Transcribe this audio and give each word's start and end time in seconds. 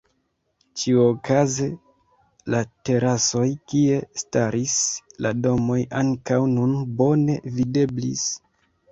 Ĉiuokaze 0.83 1.65
la 2.53 2.61
terasoj 2.89 3.43
kie 3.73 3.99
staris 4.21 4.77
la 5.25 5.33
domoj 5.43 5.77
ankaŭ 5.99 6.39
nun 6.55 6.73
bone 7.03 7.37
videblis. 7.59 8.25